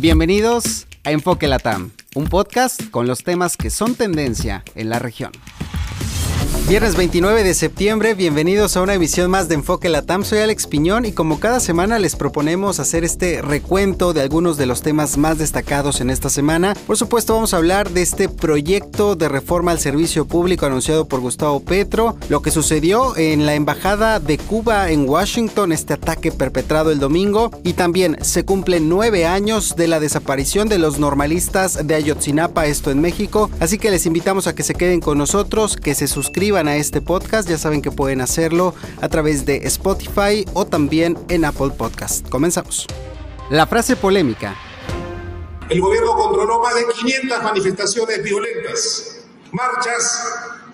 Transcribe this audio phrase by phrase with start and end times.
[0.00, 5.30] Bienvenidos a Enfoque Latam, un podcast con los temas que son tendencia en la región.
[6.70, 10.24] Viernes 29 de septiembre, bienvenidos a una emisión más de Enfoque Latam.
[10.24, 14.66] Soy Alex Piñón y como cada semana les proponemos hacer este recuento de algunos de
[14.66, 16.76] los temas más destacados en esta semana.
[16.86, 21.18] Por supuesto, vamos a hablar de este proyecto de reforma al servicio público anunciado por
[21.18, 26.92] Gustavo Petro, lo que sucedió en la embajada de Cuba en Washington, este ataque perpetrado
[26.92, 31.96] el domingo, y también se cumplen nueve años de la desaparición de los normalistas de
[31.96, 33.50] Ayotzinapa, esto en México.
[33.58, 37.00] Así que les invitamos a que se queden con nosotros, que se suscriban a este
[37.00, 42.28] podcast, ya saben que pueden hacerlo a través de Spotify o también en Apple Podcast.
[42.28, 42.86] Comenzamos.
[43.50, 44.56] La frase polémica.
[45.68, 50.24] El gobierno controló más de 500 manifestaciones violentas, marchas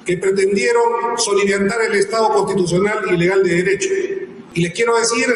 [0.04, 3.88] que pretendieron soliviantar el Estado constitucional y legal de derecho.
[4.54, 5.26] Y les quiero decir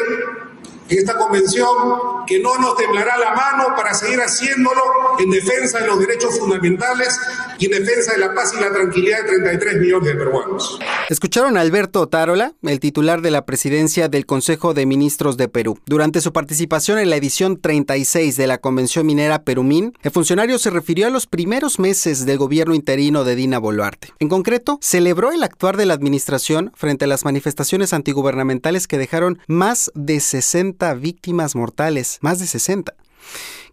[0.89, 4.81] esta convención que no nos temblará la mano para seguir haciéndolo
[5.19, 7.19] en defensa de los derechos fundamentales
[7.61, 10.79] y en defensa de la paz y la tranquilidad de 33 millones de peruanos.
[11.09, 15.77] Escucharon a Alberto Otárola, el titular de la presidencia del Consejo de Ministros de Perú.
[15.85, 20.71] Durante su participación en la edición 36 de la Convención Minera Perumín, el funcionario se
[20.71, 24.09] refirió a los primeros meses del gobierno interino de Dina Boluarte.
[24.17, 29.37] En concreto, celebró el actuar de la administración frente a las manifestaciones antigubernamentales que dejaron
[29.45, 32.95] más de 60 víctimas mortales, más de 60.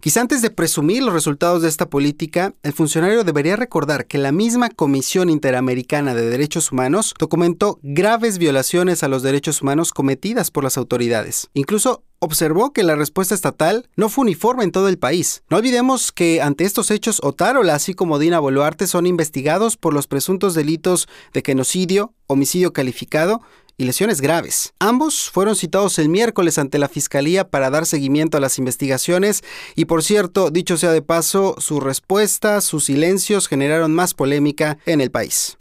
[0.01, 4.31] Quizá antes de presumir los resultados de esta política, el funcionario debería recordar que la
[4.31, 10.63] misma Comisión Interamericana de Derechos Humanos documentó graves violaciones a los derechos humanos cometidas por
[10.63, 11.49] las autoridades.
[11.53, 15.43] Incluso observó que la respuesta estatal no fue uniforme en todo el país.
[15.49, 20.07] No olvidemos que ante estos hechos, Otárola, así como Dina Boluarte, son investigados por los
[20.07, 23.41] presuntos delitos de genocidio, homicidio calificado
[23.79, 24.73] y lesiones graves.
[24.77, 29.41] Ambos fueron citados el miércoles ante la Fiscalía para dar seguimiento a las investigaciones
[29.75, 34.99] y por cierto, dicho sea de paso, su respuesta, sus silencios generaron más polémica en
[34.99, 35.55] el país.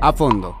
[0.00, 0.56] A fondo.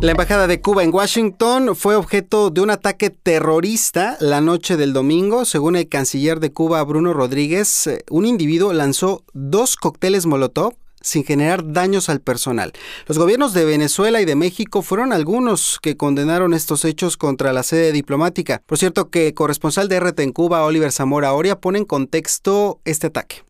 [0.00, 4.92] La Embajada de Cuba en Washington fue objeto de un ataque terrorista la noche del
[4.92, 5.44] domingo.
[5.44, 11.24] Según el canciller de Cuba, Bruno Rodríguez, eh, un individuo lanzó dos cócteles Molotov sin
[11.24, 12.72] generar daños al personal.
[13.06, 17.62] Los gobiernos de Venezuela y de México fueron algunos que condenaron estos hechos contra la
[17.62, 18.62] sede diplomática.
[18.66, 23.06] Por cierto que corresponsal de RT en Cuba, Oliver Zamora Oria, pone en contexto este
[23.08, 23.44] ataque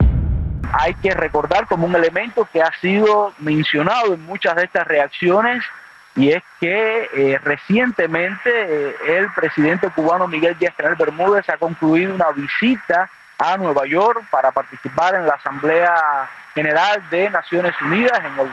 [0.76, 5.62] hay que recordar como un elemento que ha sido mencionado en muchas de estas reacciones
[6.16, 12.14] y es que eh, recientemente eh, el presidente cubano Miguel Díaz Canel Bermúdez ha concluido
[12.14, 18.46] una visita a Nueva York para participar en la Asamblea General de Naciones Unidas en
[18.46, 18.52] el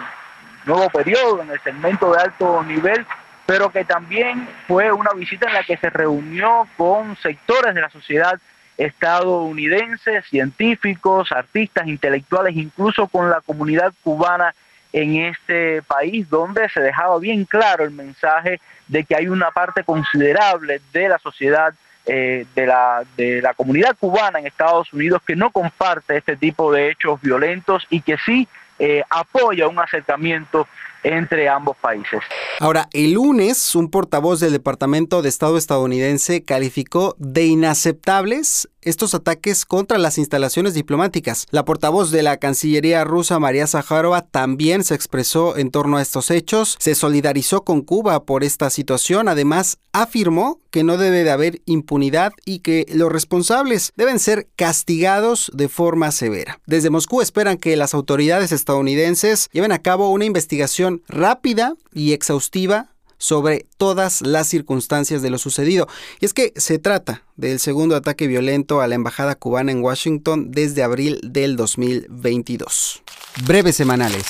[0.65, 3.05] nuevo periodo, en el segmento de alto nivel,
[3.45, 7.89] pero que también fue una visita en la que se reunió con sectores de la
[7.89, 8.39] sociedad
[8.77, 14.55] estadounidense, científicos, artistas, intelectuales, incluso con la comunidad cubana
[14.93, 19.83] en este país, donde se dejaba bien claro el mensaje de que hay una parte
[19.83, 21.73] considerable de la sociedad
[22.05, 26.71] eh, de, la, de la comunidad cubana en Estados Unidos que no comparte este tipo
[26.71, 28.47] de hechos violentos y que sí
[28.79, 30.67] eh, apoya un acercamiento
[31.03, 32.19] entre ambos países.
[32.59, 39.65] Ahora, el lunes, un portavoz del Departamento de Estado estadounidense calificó de inaceptables estos ataques
[39.65, 41.45] contra las instalaciones diplomáticas.
[41.51, 46.31] La portavoz de la Cancillería rusa, María Zaharova, también se expresó en torno a estos
[46.31, 51.61] hechos, se solidarizó con Cuba por esta situación, además afirmó que no debe de haber
[51.65, 56.59] impunidad y que los responsables deben ser castigados de forma severa.
[56.65, 62.91] Desde Moscú esperan que las autoridades estadounidenses lleven a cabo una investigación rápida y exhaustiva
[63.21, 65.87] sobre todas las circunstancias de lo sucedido.
[66.19, 70.49] Y es que se trata del segundo ataque violento a la embajada cubana en Washington
[70.49, 73.03] desde abril del 2022.
[73.45, 74.25] Breves semanales.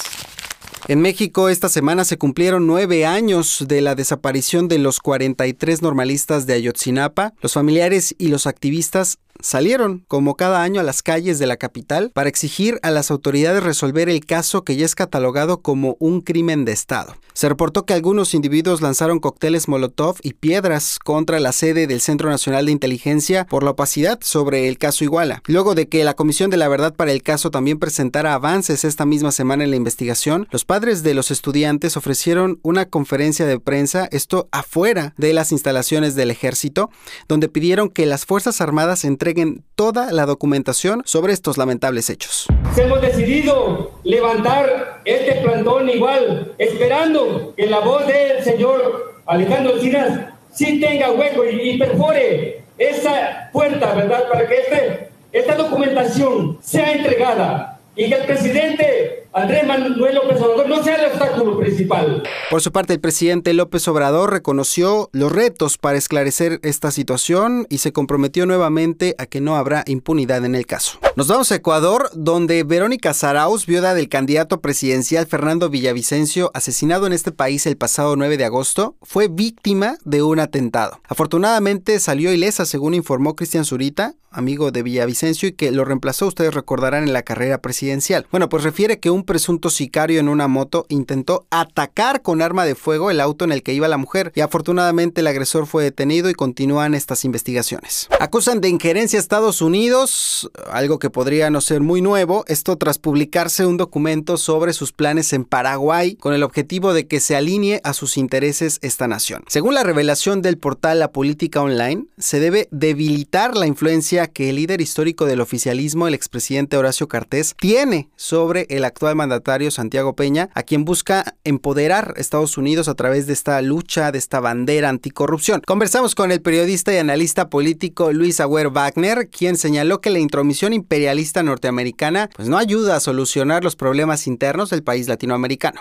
[0.87, 6.45] En México esta semana se cumplieron nueve años de la desaparición de los 43 normalistas
[6.45, 7.33] de Ayotzinapa.
[7.41, 12.11] Los familiares y los activistas salieron, como cada año, a las calles de la capital
[12.13, 16.65] para exigir a las autoridades resolver el caso que ya es catalogado como un crimen
[16.65, 17.15] de Estado.
[17.33, 22.29] Se reportó que algunos individuos lanzaron cócteles Molotov y piedras contra la sede del Centro
[22.29, 25.41] Nacional de Inteligencia por la opacidad sobre el caso Iguala.
[25.47, 29.05] Luego de que la Comisión de la Verdad para el caso también presentara avances esta
[29.05, 34.07] misma semana en la investigación, los padres de los estudiantes ofrecieron una conferencia de prensa,
[34.11, 36.89] esto afuera de las instalaciones del ejército,
[37.27, 39.30] donde pidieron que las Fuerzas Armadas entreguen
[39.75, 42.47] toda la documentación sobre estos lamentables hechos.
[42.75, 50.79] Hemos decidido levantar este plantón igual, esperando que la voz del señor Alejandro Cinas sí
[50.79, 54.27] tenga hueco y, perfore esa puerta, ¿verdad?
[54.31, 60.67] Para que este, esta documentación sea entregada y que el presidente Andrés Manuel López Obrador
[60.67, 62.21] no sea el obstáculo principal.
[62.49, 67.77] Por su parte, el presidente López Obrador reconoció los retos para esclarecer esta situación y
[67.77, 70.99] se comprometió nuevamente a que no habrá impunidad en el caso.
[71.21, 77.13] Nos vamos a Ecuador, donde Verónica Saraus, viuda del candidato presidencial Fernando Villavicencio, asesinado en
[77.13, 80.99] este país el pasado 9 de agosto, fue víctima de un atentado.
[81.07, 86.53] Afortunadamente salió ilesa, según informó Cristian Zurita, amigo de Villavicencio y que lo reemplazó, ustedes
[86.53, 88.25] recordarán, en la carrera presidencial.
[88.31, 92.75] Bueno, pues refiere que un presunto sicario en una moto intentó atacar con arma de
[92.75, 96.29] fuego el auto en el que iba la mujer y afortunadamente el agresor fue detenido
[96.29, 98.07] y continúan estas investigaciones.
[98.19, 102.97] Acusan de injerencia a Estados Unidos, algo que podría no ser muy nuevo, esto tras
[102.97, 107.81] publicarse un documento sobre sus planes en Paraguay con el objetivo de que se alinee
[107.83, 109.43] a sus intereses esta nación.
[109.47, 114.55] Según la revelación del portal La Política Online, se debe debilitar la influencia que el
[114.55, 120.49] líder histórico del oficialismo, el expresidente Horacio Cartés, tiene sobre el actual mandatario Santiago Peña,
[120.53, 125.61] a quien busca empoderar Estados Unidos a través de esta lucha, de esta bandera anticorrupción.
[125.65, 130.73] Conversamos con el periodista y analista político Luis Agüero Wagner, quien señaló que la intromisión
[130.91, 135.79] imperialista norteamericana pues no ayuda a solucionar los problemas internos del país latinoamericano.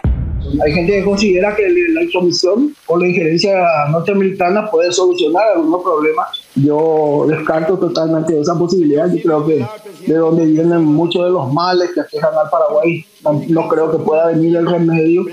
[0.65, 3.59] Hay gente que considera que la intromisión o la injerencia
[3.91, 6.29] norteamericana puede solucionar algunos problemas.
[6.55, 9.13] Yo descarto totalmente esa posibilidad.
[9.13, 9.67] Yo creo que
[10.07, 14.29] de donde vienen muchos de los males que aquejan al Paraguay no, creo que pueda
[14.29, 15.25] venir el remedio.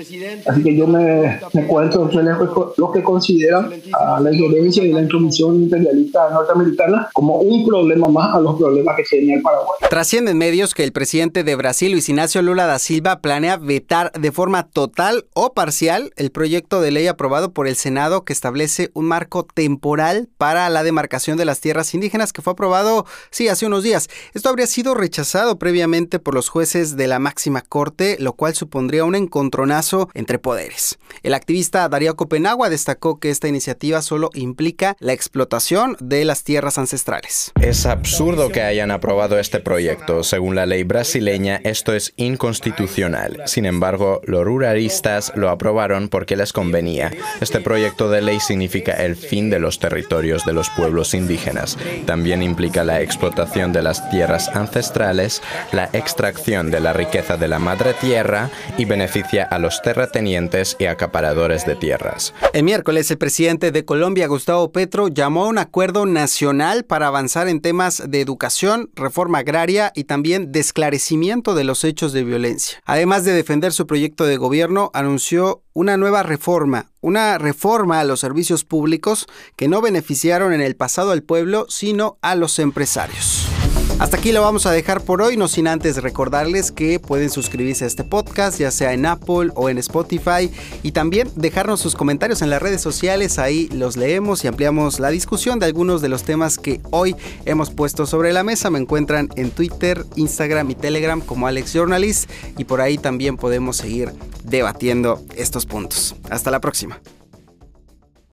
[0.46, 5.02] Así que yo me, me cuento entre los que consideran a la injerencia y la
[5.02, 9.78] intromisión imperialista norteamericana como un problema más a los problemas que tiene el Paraguay.
[9.88, 14.32] Trascienden medios que el presidente de Brasil, Luis Ignacio Lula da Silva, planea vetar de
[14.32, 19.06] forma total o parcial el proyecto de ley aprobado por el Senado que establece un
[19.06, 23.82] marco temporal para la demarcación de las tierras indígenas que fue aprobado, sí, hace unos
[23.82, 24.08] días.
[24.34, 29.04] Esto habría sido rechazado previamente por los jueces de la máxima corte lo cual supondría
[29.04, 30.98] un encontronazo entre poderes.
[31.22, 36.76] El activista Darío Copenagua destacó que esta iniciativa solo implica la explotación de las tierras
[36.76, 37.52] ancestrales.
[37.60, 40.24] Es absurdo que hayan aprobado este proyecto.
[40.24, 43.42] Según la ley brasileña, esto es inconstitucional.
[43.46, 47.12] Sin embargo, los ruralistas lo aprobaron porque les convenía.
[47.40, 51.78] Este proyecto de ley significa el fin de los territorios de los pueblos indígenas.
[52.06, 57.60] También implica la explotación de las tierras ancestrales, la extracción de la riqueza de la
[57.68, 62.32] madre tierra y beneficia a los terratenientes y acaparadores de tierras.
[62.54, 67.46] El miércoles, el presidente de Colombia, Gustavo Petro, llamó a un acuerdo nacional para avanzar
[67.46, 72.78] en temas de educación, reforma agraria y también de esclarecimiento de los hechos de violencia.
[72.86, 78.20] Además de defender su proyecto de gobierno, anunció una nueva reforma, una reforma a los
[78.20, 79.26] servicios públicos
[79.56, 83.57] que no beneficiaron en el pasado al pueblo, sino a los empresarios.
[83.98, 87.82] Hasta aquí lo vamos a dejar por hoy, no sin antes recordarles que pueden suscribirse
[87.82, 90.52] a este podcast, ya sea en Apple o en Spotify,
[90.84, 95.10] y también dejarnos sus comentarios en las redes sociales, ahí los leemos y ampliamos la
[95.10, 98.70] discusión de algunos de los temas que hoy hemos puesto sobre la mesa.
[98.70, 103.78] Me encuentran en Twitter, Instagram y Telegram como Alex Journalist, y por ahí también podemos
[103.78, 104.12] seguir
[104.44, 106.14] debatiendo estos puntos.
[106.30, 107.00] Hasta la próxima.